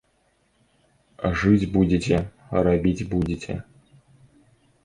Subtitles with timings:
[1.41, 2.17] Жыць будзеце,
[2.69, 3.53] рабіць будзеце.